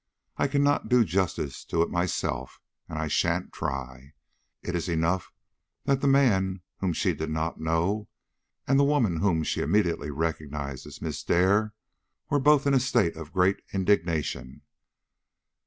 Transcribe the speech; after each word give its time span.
I 0.35 0.47
cannot 0.47 0.89
do 0.89 1.03
justice 1.05 1.63
to 1.65 1.83
it 1.83 1.91
myself, 1.91 2.59
and 2.89 2.97
I 2.97 3.07
sha'n't 3.07 3.53
try. 3.53 4.13
It 4.63 4.75
is 4.75 4.89
enough 4.89 5.31
that 5.85 6.01
the 6.01 6.07
man 6.07 6.61
whom 6.79 6.91
she 6.91 7.13
did 7.13 7.29
not 7.29 7.59
know, 7.61 8.09
and 8.67 8.79
the 8.79 8.83
woman 8.83 9.17
whom 9.17 9.43
she 9.43 9.61
immediately 9.61 10.09
recognized 10.09 10.87
as 10.87 11.03
Miss 11.03 11.23
Dare, 11.23 11.75
were 12.31 12.39
both 12.39 12.65
in 12.65 12.73
a 12.73 12.79
state 12.79 13.15
of 13.15 13.31
great 13.31 13.61
indignation. 13.73 14.63